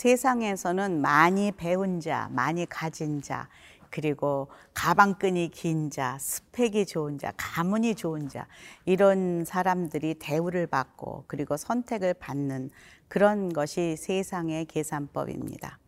[0.00, 3.50] 세상에서는 많이 배운 자, 많이 가진 자,
[3.90, 8.46] 그리고 가방끈이 긴 자, 스펙이 좋은 자, 가문이 좋은 자,
[8.86, 12.70] 이런 사람들이 대우를 받고 그리고 선택을 받는
[13.08, 15.78] 그런 것이 세상의 계산법입니다.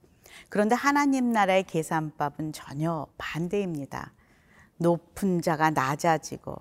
[0.50, 4.12] 그런데 하나님 나라의 계산법은 전혀 반대입니다.
[4.76, 6.56] 높은 자가 낮아지고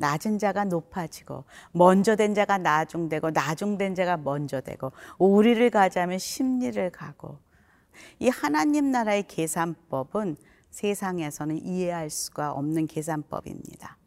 [0.00, 7.38] 낮은 자가 높아지고 먼저 된 자가 나중되고 나중된 자가 먼저 되고 우리를 가자면 심리를 가고
[8.18, 10.36] 이 하나님 나라의 계산법은
[10.70, 13.98] 세상에서는 이해할 수가 없는 계산법입니다.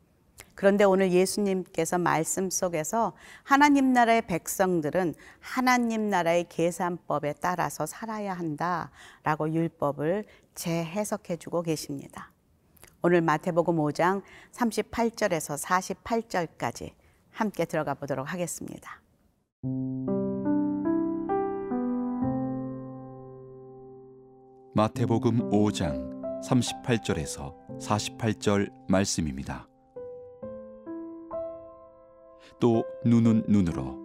[0.55, 10.25] 그런데 오늘 예수님께서 말씀 속에서 하나님 나라의 백성들은 하나님 나라의 계산법에 따라서 살아야 한다라고 율법을
[10.55, 12.32] 재해석해 주고 계십니다.
[13.05, 14.21] 오늘 마태복음 5장
[14.53, 16.93] 38절에서 48절까지
[17.31, 19.01] 함께 들어가 보도록 하겠습니다.
[24.73, 29.67] 마태복음 5장 38절에서 48절 말씀입니다.
[32.61, 33.97] 또 눈은 눈으로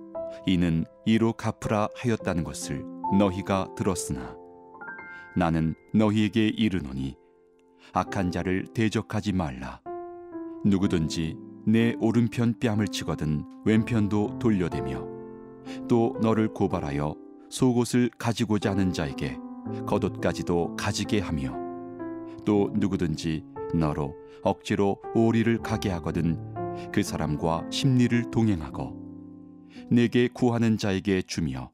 [0.44, 2.84] 이는 이로 갚으라 하였다는 것을
[3.16, 4.36] 너희가 들었으나
[5.36, 7.16] 나는 너희에게 이르노니
[7.92, 9.81] 악한 자를 대적하지 말라.
[10.64, 11.36] 누구든지
[11.67, 15.06] 내 오른편 뺨을 치거든 왼편도 돌려대며
[15.89, 17.14] 또 너를 고발하여
[17.50, 19.39] 속옷을 가지고자 하는 자에게
[19.86, 21.55] 겉옷까지도 가지게 하며
[22.44, 23.44] 또 누구든지
[23.75, 26.39] 너로 억지로 오리를 가게 하거든
[26.92, 28.97] 그 사람과 심리를 동행하고
[29.91, 31.70] 내게 구하는 자에게 주며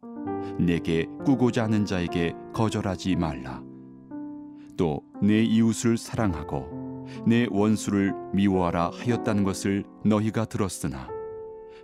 [0.59, 3.63] 내게 꾸고자 하는 자에게 거절하지 말라
[4.77, 11.08] 또 내 이웃을 사랑하고 내 원수를 미워하라 하였다는 것을 너희가 들었으나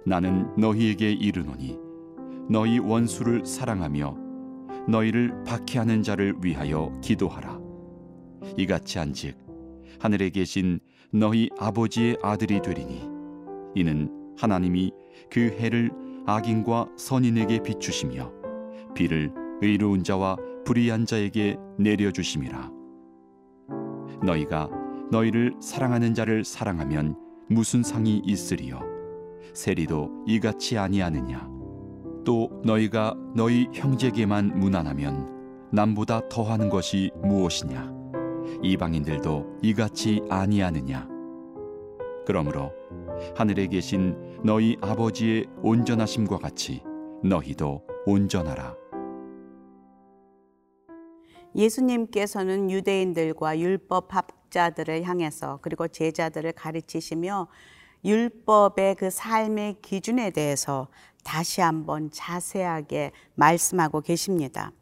[0.05, 1.79] 나는 너희에게 이르노니
[2.51, 4.17] 너희 원수를 사랑하며
[4.89, 7.59] 너희를 박해하는 자를 위하여 기도하라.
[8.59, 9.37] 이같이 한즉
[10.01, 10.81] 하늘에 계신
[11.13, 13.03] 너희 아버지의 아들이 되리니
[13.75, 14.91] 이는 하나님이
[15.31, 15.91] 그 해를
[16.27, 18.33] 악인과 선인에게 비추시며
[18.95, 22.80] 비를 의로운 자와 불의한 자에게 내려 주심이라
[24.23, 24.69] 너희가
[25.11, 27.17] 너희를 사랑하는 자를 사랑하면
[27.49, 28.81] 무슨 상이 있으리요?
[29.55, 31.49] 세리도 이같이 아니하느냐?
[32.25, 37.93] 또 너희가 너희 형제에게만 무난하면 남보다 더하는 것이 무엇이냐?
[38.63, 41.09] 이방인들도 이같이 아니하느냐?
[42.27, 42.73] 그러므로
[43.37, 46.83] 하늘에 계신 너희 아버지의 온전하심과 같이
[47.25, 48.75] 너희도 온전하라
[51.55, 57.49] 예수님께서는 유대인들과 율법 학자들을 향해서 그리고 제자들을 가르치시며
[58.05, 60.89] 율법의 그 삶의 기준에 대해서
[61.25, 64.73] 다시 한번 자세하게 말씀하고 계십니다.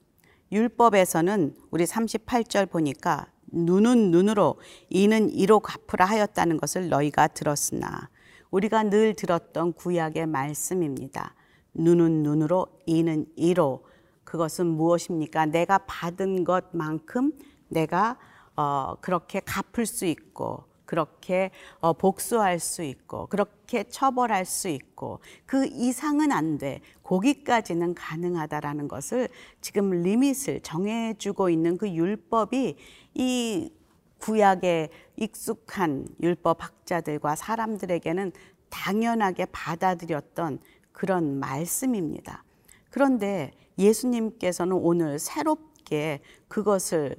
[0.52, 8.08] 율법에서는 우리 38절 보니까 눈은 눈으로 이는 이로 갚으라 하였다는 것을 너희가 들었으나
[8.50, 11.34] 우리가 늘 들었던 구약의 말씀입니다.
[11.74, 13.84] 눈은 눈으로 이는 이로
[14.28, 15.46] 그것은 무엇입니까?
[15.46, 17.32] 내가 받은 것만큼
[17.68, 18.18] 내가
[18.56, 21.50] 어, 그렇게 갚을 수 있고 그렇게
[21.80, 26.82] 어, 복수할 수 있고 그렇게 처벌할 수 있고 그 이상은 안 돼.
[27.04, 29.30] 거기까지는 가능하다라는 것을
[29.62, 32.76] 지금 리밋을 정해주고 있는 그 율법이
[33.14, 33.72] 이
[34.18, 38.32] 구약에 익숙한 율법 학자들과 사람들에게는
[38.68, 40.60] 당연하게 받아들였던
[40.92, 42.44] 그런 말씀입니다.
[42.90, 47.16] 그런데 예수님께서는 오늘 새롭게 그것을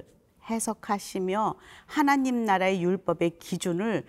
[0.48, 1.54] 해석하시며
[1.86, 4.04] 하나님 나라의 율법의 기준을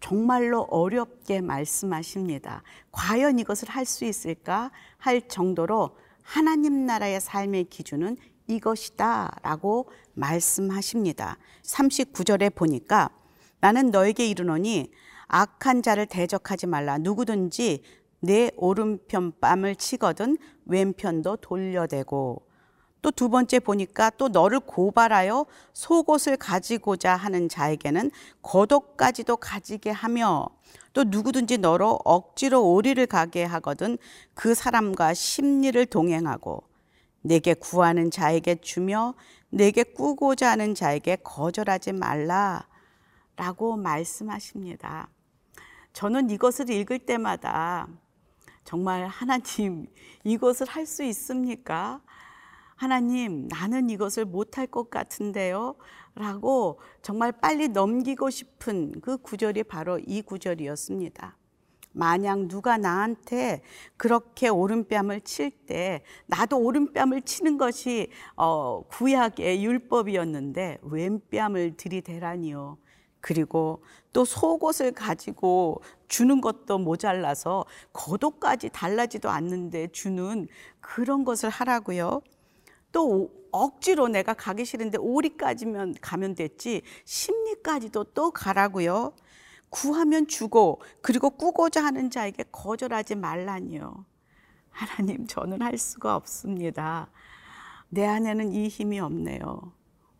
[0.00, 2.62] 정말로 어렵게 말씀하십니다.
[2.90, 8.16] 과연 이것을 할 수 있을까 할 정도로 하나님 나라의 삶의 기준은
[8.48, 11.38] 이것이다 라고 말씀하십니다.
[11.62, 13.10] 39절에 보니까
[13.60, 14.90] 나는 너에게 이르노니
[15.28, 16.98] 악한 자를 대적하지 말라.
[16.98, 17.82] 누구든지
[18.22, 22.42] 내 오른편 뺨을 치거든 왼편도 돌려대고
[23.02, 30.46] 또 두 번째 보니까 또 너를 고발하여 속옷을 가지고자 하는 자에게는 겉옷까지도 가지게 하며
[30.92, 33.98] 또 누구든지 너로 억지로 오리를 가게 하거든
[34.34, 36.62] 그 사람과 심리를 동행하고
[37.22, 39.14] 내게 구하는 자에게 주며
[39.50, 42.68] 내게 꾸고자 하는 자에게 거절하지 말라
[43.36, 45.08] 라고 말씀하십니다.
[45.92, 47.88] 저는 이것을 읽을 때마다
[48.64, 49.86] 정말 하나님
[50.24, 52.00] 이것을 할 수 있습니까?
[52.76, 55.76] 하나님 나는 이것을 못할 것 같은데요.
[56.14, 61.36] 라고 정말 빨리 넘기고 싶은 그 구절이 바로 이 구절이었습니다.
[61.94, 63.62] 만약 누가 나한테
[63.96, 72.78] 그렇게 오른뺨을 칠 때 나도 오른뺨을 치는 것이 어, 구약의 율법이었는데 왼뺨을 들이대라니요.
[73.22, 73.82] 그리고
[74.12, 77.64] 또 속옷을 가지고 주는 것도 모자라서
[77.94, 80.48] 겉옷까지 달라지도 않는데 주는
[80.80, 82.20] 그런 것을 하라고요.
[82.90, 89.14] 또 억지로 내가 가기 싫은데 오리까지면 가면 됐지 심리까지도 또 가라고요.
[89.70, 94.04] 구하면 주고 그리고 꾸고자 하는 자에게 거절하지 말라니요.
[94.68, 97.08] 하나님 저는 할 수가 없습니다.
[97.88, 99.72] 내 안에는 이 힘이 없네요.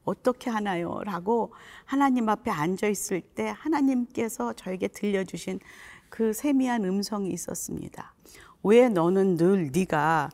[0.04, 1.00] 어떻게 하나요?
[1.04, 1.52] 라고
[1.84, 5.60] 하나님 앞에 앉아 있을 때 하나님께서 저에게 들려주신
[6.08, 8.14] 그 세미한 음성이 있었습니다.
[8.62, 10.31] 왜 너는 늘 네가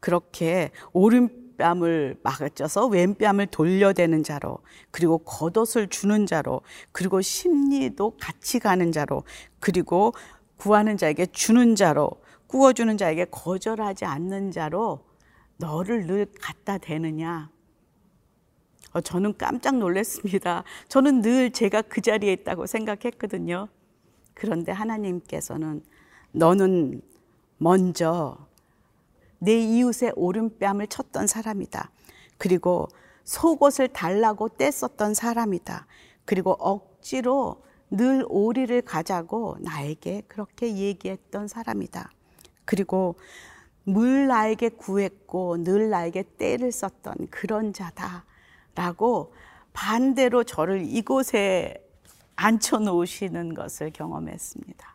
[0.00, 4.58] 그렇게 오른뺨을 막아쪄서 왼뺨을 돌려대는 자로
[4.90, 6.60] 그리고 겉옷을 주는 자로
[6.90, 9.22] 그리고 심리도 같이 가는 자로
[9.60, 10.12] 그리고
[10.56, 12.10] 구하는 자에게 주는 자로
[12.48, 15.06] 구워주는 자에게 거절하지 않는 자로
[15.56, 17.51] 너를 늘 갖다 대느냐 어,
[19.00, 20.64] 저는 깜짝 놀랐습니다.
[20.88, 23.68] 저는 늘 제가 그 자리에 있다고 생각했거든요.
[24.34, 25.82] 그런데 하나님께서는
[26.32, 27.02] 너는
[27.58, 28.36] 먼저
[29.38, 31.90] 내 이웃의 오른뺨을 쳤던 사람이다.
[32.38, 32.88] 그리고
[33.24, 35.86] 속옷을 달라고 떼었던 사람이다.
[36.24, 42.10] 그리고 억지로 늘 오리를 가자고 나에게 그렇게 얘기했던 사람이다.
[42.64, 43.16] 그리고
[43.84, 48.24] 물 나에게 구했고 늘 나에게 때를 썼던 그런 자다.
[48.74, 49.34] 라고
[49.72, 51.74] 반대로 저를 이곳에
[52.36, 54.92] 앉혀 놓으시는 것을 경험했습니다.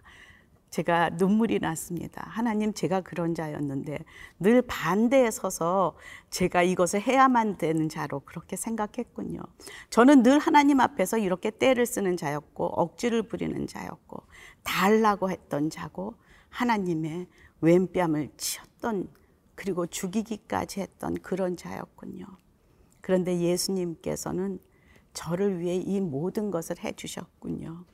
[0.69, 2.23] 제가 눈물이 났습니다.
[2.29, 3.99] 하나님, 제가 그런 자였는데
[4.39, 5.95] 늘 반대에 서서
[6.29, 9.41] 제가 이것을 해야만 되는 자로 그렇게 생각했군요.
[9.89, 14.23] 저는 늘 하나님 앞에서 이렇게 때를 쓰는 자였고, 억지를 부리는 자였고,
[14.63, 16.15] 달라고 했던 자고,
[16.49, 17.27] 하나님의
[17.61, 19.09] 왼뺨을 치었던,
[19.55, 22.25] 그리고 죽이기까지 했던 그런 자였군요.
[23.07, 24.59] 그런데 예수님께서는
[25.13, 27.85] 저를 위해 이 모든 것을 해 주셨군요.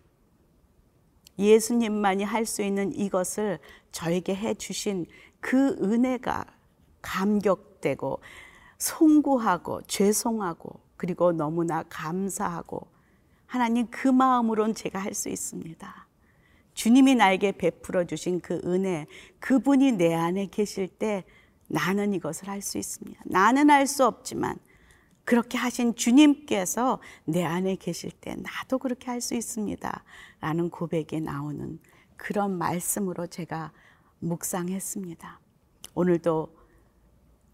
[1.37, 3.59] 예수님만이 할 수 있는 이것을
[3.91, 5.05] 저에게 해 주신
[5.39, 6.45] 그 은혜가
[7.03, 8.21] 감격되고
[8.79, 12.87] 송구하고 죄송하고 그리고 너무나 감사하고
[13.45, 16.07] 하나님 그 마음으론 제가 할 수 있습니다.
[16.73, 19.05] 주님이 나에게 베풀어 주신 그 은혜,
[19.39, 21.23] 그분이 내 안에 계실 때
[21.67, 23.21] 나는 이것을 할 수 있습니다.
[23.25, 24.57] 나는 할 수 없지만
[25.25, 30.03] 그렇게 하신 주님께서 내 안에 계실 때 나도 그렇게 할 수 있습니다.
[30.41, 31.79] 라는 고백이 나오는
[32.17, 33.71] 그런 말씀으로 제가
[34.19, 35.39] 묵상했습니다.
[35.95, 36.57] 오늘도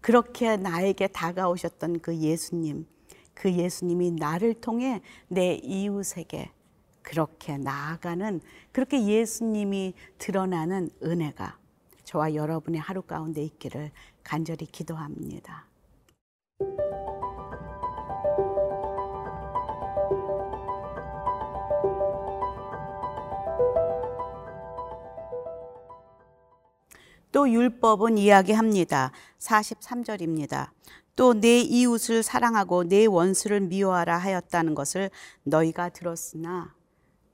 [0.00, 2.86] 그렇게 나에게 다가오셨던 그 예수님,
[3.34, 6.50] 그 예수님이 나를 통해 내 이웃에게
[7.02, 8.40] 그렇게 나아가는
[8.72, 11.58] 그렇게 예수님이 드러나는 은혜가
[12.04, 13.92] 저와 여러분의 하루 가운데 있기를
[14.24, 15.66] 간절히 기도합니다.
[27.40, 29.12] 또 율법은 이야기합니다.
[29.38, 30.68] 43절입니다.
[31.16, 35.10] 또 내 이웃을 사랑하고 내 원수를 미워하라 하였다는 것을
[35.44, 36.74] 너희가 들었으나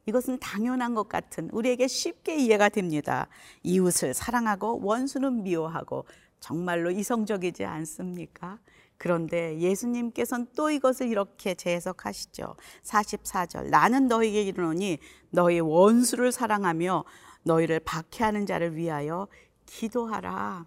[0.07, 3.27] 이것은 당연한 것 같은 우리에게 쉽게 이해가 됩니다.
[3.65, 6.05] 이웃을 사랑하고 원수는 미워하고
[6.39, 8.61] 정말로 이성적이지 않습니까?
[8.99, 12.55] 그런데 예수님께서는 또 이것을 이렇게 재해석하시죠.
[12.85, 13.71] 44절.
[13.71, 14.99] 나는 너희에게 이르노니
[15.31, 17.05] 너희 원수를 사랑하며
[17.43, 19.29] 너희를 박해하는 자를 위하여
[19.67, 20.67] 기도하라.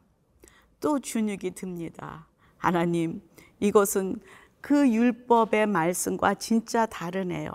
[0.80, 2.28] 또 준육이 듭니다.
[2.58, 3.22] 하나님,
[3.60, 4.20] 이것은
[4.62, 7.52] 그 율법의 말씀과 진짜 다르네요.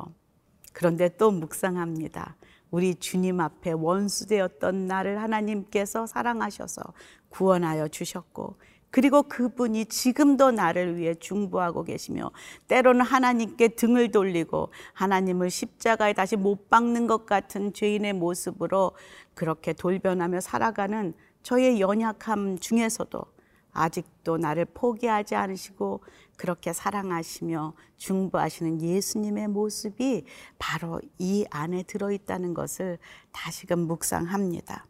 [0.72, 2.36] 그런데 또 묵상합니다.
[2.70, 6.82] 우리 주님 앞에 원수되었던 나를 하나님께서 사랑하셔서
[7.28, 8.56] 구원하여 주셨고,
[8.90, 12.30] 그리고 그분이 지금도 나를 위해 중보하고 계시며
[12.68, 18.92] 때로는 하나님께 등을 돌리고 하나님을 십자가에 다시 못 박는 것 같은 죄인의 모습으로
[19.34, 21.12] 그렇게 돌변하며 살아가는
[21.44, 23.22] 저의 연약함 중에서도
[23.70, 26.02] 아직도 나를 포기하지 않으시고
[26.36, 30.24] 그렇게 사랑하시며 중보하시는 예수님의 모습이
[30.58, 32.98] 바로 이 안에 들어있다는 것을
[33.32, 34.86] 다시금 묵상합니다.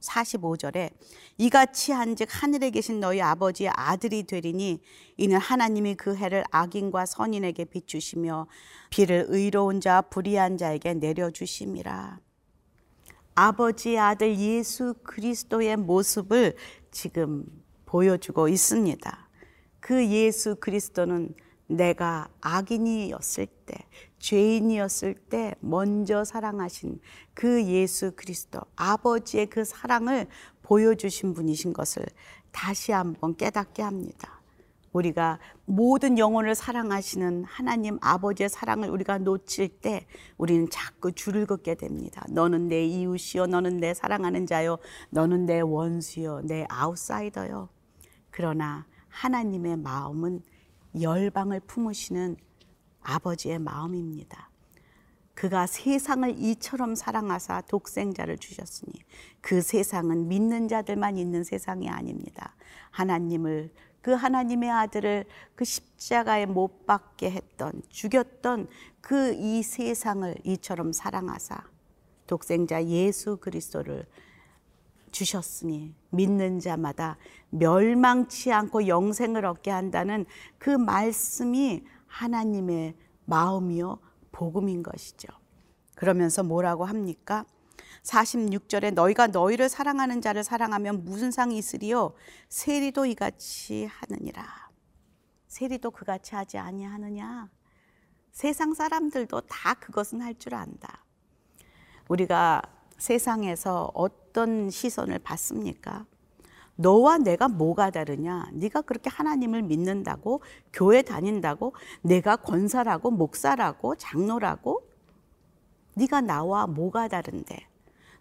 [0.00, 0.90] 45절에
[1.38, 4.82] 이같이 한즉 하늘에 계신 너희 아버지의 아들이 되리니
[5.16, 8.46] 이는 하나님이 그 해를 악인과 선인에게 비추시며
[8.90, 12.23] 비를 의로운 자 불의한 자에게 내려 주심이라.
[13.34, 16.56] 아버지의 아들 예수 그리스도의 모습을
[16.90, 17.44] 지금
[17.86, 19.28] 보여주고 있습니다.
[19.80, 21.34] 그 예수 그리스도는
[21.66, 23.74] 내가 악인이었을 때,
[24.18, 27.00] 죄인이었을 때 먼저 사랑하신
[27.32, 30.26] 그 예수 그리스도, 아버지의 그 사랑을
[30.62, 32.04] 보여주신 분이신 것을
[32.52, 34.40] 다시 한번 깨닫게 합니다.
[34.94, 40.06] 우리가 모든 영혼을 사랑하시는 하나님 아버지의 사랑을 우리가 놓칠 때
[40.38, 42.24] 우리는 자꾸 줄을 긋게 됩니다.
[42.30, 44.78] 너는 내 이웃이요, 너는 내 사랑하는 자요,
[45.10, 47.68] 너는 내 원수요, 내 아웃사이더요.
[48.30, 50.42] 그러나 하나님의 마음은
[51.00, 52.36] 열방을 품으시는
[53.02, 54.50] 아버지의 마음입니다.
[55.34, 58.92] 그가 세상을 이처럼 사랑하사 독생자를 주셨으니
[59.40, 62.54] 그 세상은 믿는 자들만 있는 세상이 아닙니다.
[62.92, 63.72] 하나님을
[64.04, 68.68] 그 하나님의 아들을 그 십자가에 못 박게 했던 죽였던
[69.00, 71.64] 그 이 세상을 이처럼 사랑하사
[72.26, 74.04] 독생자 예수 그리스도를
[75.10, 77.16] 주셨으니 믿는 자마다
[77.48, 80.26] 멸망치 않고 영생을 얻게 한다는
[80.58, 84.00] 그 말씀이 하나님의 마음이요
[84.32, 85.28] 복음인 것이죠.
[85.94, 87.46] 그러면서 뭐라고 합니까?
[88.04, 92.12] 46절에 너희가 너희를 사랑하는 자를 사랑하면 무슨 상이 있으리요?
[92.48, 94.44] 세리도 이같이 하느니라.
[95.48, 97.48] 세리도 그같이 하지 아니하느냐?
[98.32, 101.04] 세상 사람들도 다 그것은 할 줄 안다.
[102.08, 102.60] 우리가
[102.98, 106.04] 세상에서 어떤 시선을 받습니까?
[106.76, 108.48] 너와 내가 뭐가 다르냐?
[108.52, 110.42] 네가 그렇게 하나님을 믿는다고
[110.72, 114.82] 교회 다닌다고 내가 권사라고 목사라고 장로라고
[115.94, 117.68] 네가 나와 뭐가 다른데?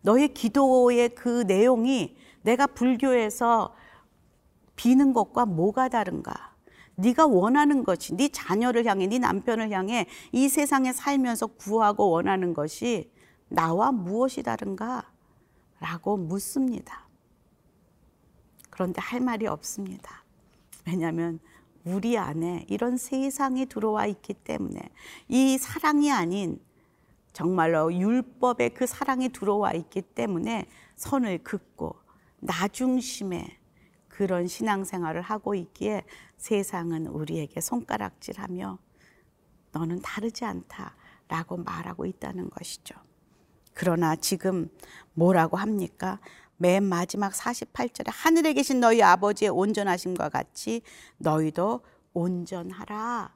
[0.03, 3.73] 너의 기도의 그 내용이 내가 불교에서
[4.75, 6.53] 비는 것과 뭐가 다른가?
[6.95, 13.11] 네가 원하는 것이 네 자녀를 향해 네 남편을 향해 이 세상에 살면서 구하고 원하는 것이
[13.47, 15.09] 나와 무엇이 다른가?
[15.79, 17.07] 라고 묻습니다.
[18.69, 20.23] 그런데 할 말이 없습니다.
[20.85, 21.39] 왜냐하면
[21.85, 24.79] 우리 안에 이런 세상이 들어와 있기 때문에
[25.27, 26.59] 이 사랑이 아닌
[27.33, 31.95] 정말로 율법의 그 사랑이 들어와 있기 때문에 선을 긋고
[32.39, 33.57] 나중심의
[34.07, 36.03] 그런 신앙생활을 하고 있기에
[36.37, 38.77] 세상은 우리에게 손가락질하며
[39.71, 42.95] 너는 다르지 않다라고 말하고 있다는 것이죠.
[43.73, 44.69] 그러나 지금
[45.13, 46.19] 뭐라고 합니까?
[46.57, 50.83] 맨 마지막 48절에 하늘에 계신 너희 아버지의 온전하심과 같이
[51.17, 51.81] 너희도
[52.13, 53.33] 온전하라.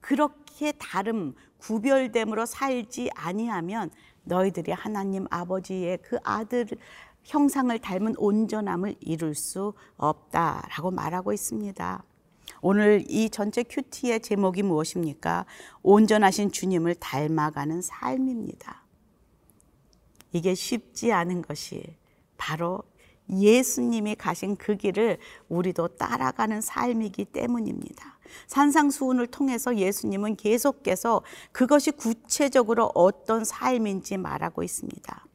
[0.00, 3.90] 그렇게 다름 구별됨으로 살지 아니하면
[4.24, 6.66] 너희들이 하나님 아버지의 그 아들
[7.24, 12.02] 형상을 닮은 온전함을 이룰 수 없다라고 말하고 있습니다.
[12.62, 15.46] 오늘 이 전체 큐티의 제목이 무엇입니까?
[15.82, 18.84] 온전하신 주님을 닮아가는 삶입니다.
[20.32, 21.96] 이게 쉽지 않은 것이
[22.36, 22.82] 바로
[23.30, 28.18] 예수님이 가신 그 길을 우리도 따라가는 삶이기 때문입니다.
[28.46, 31.22] 산상수훈을 통해서 예수님은 계속해서
[31.52, 35.26] 그것이 구체적으로 어떤 삶인지 말하고 있습니다.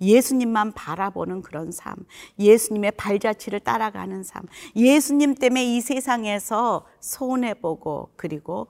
[0.00, 1.94] 예수님만 바라보는 그런 삶,
[2.38, 4.42] 예수님의 발자취를 따라가는 삶,
[4.76, 8.68] 예수님 때문에 이 세상에서 손해보고 그리고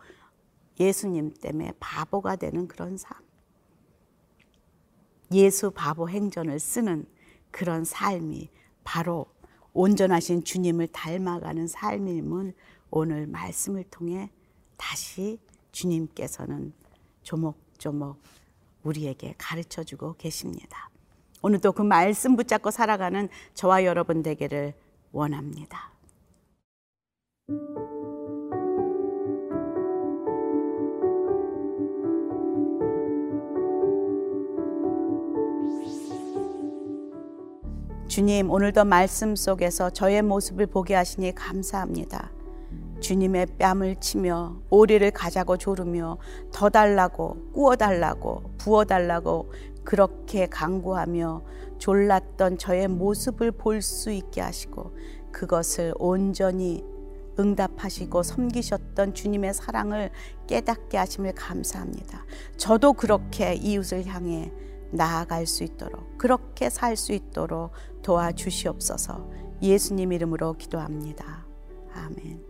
[0.78, 3.18] 예수님 때문에 바보가 되는 그런 삶.
[5.32, 7.06] 예수 바보 행전을 쓰는
[7.50, 8.50] 그런 삶이
[8.82, 9.26] 바로
[9.72, 12.54] 온전하신 주님을 닮아가는 삶임을
[12.90, 14.30] 오늘 말씀을 통해
[14.76, 15.38] 다시
[15.73, 16.73] 주님께서는
[17.23, 18.20] 조목조목
[18.82, 20.90] 우리에게 가르쳐 주고 계십니다.
[21.42, 24.75] 오늘도 그 말씀 붙잡고 살아가는 저와 여러분 되기를
[25.12, 25.92] 원합니다.
[38.09, 42.39] 주님, 오늘도 말씀 속에서 저의 모습을 보게 하시니 감사합니다.
[43.10, 46.18] 주님의 뺨을 치며 오리를 가자고 조르며
[46.52, 49.50] 더 달라고 구워 달라고 부어 달라고
[49.82, 51.42] 그렇게 강구하며
[51.78, 54.96] 졸랐던 저의 모습을 볼 수 있게 하시고
[55.32, 56.84] 그것을 온전히
[57.36, 60.12] 응답하시고 섬기셨던 주님의 사랑을
[60.46, 62.24] 깨닫게 하심을 감사합니다.
[62.58, 64.52] 저도 그렇게 이웃을 향해
[64.92, 69.28] 나아갈 수 있도록 그렇게 살 수 있도록 도와주시옵소서
[69.62, 71.44] 예수님 이름으로 기도합니다.
[71.92, 72.50] 아멘.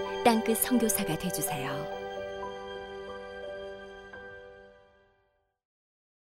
[0.23, 2.00] 땅끝 선교사가 되주세요.